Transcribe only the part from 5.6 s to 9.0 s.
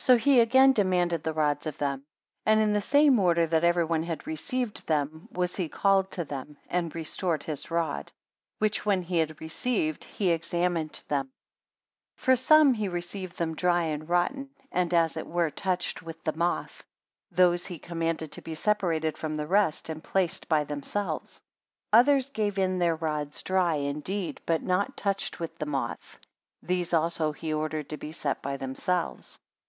called to him, and restored his rod; which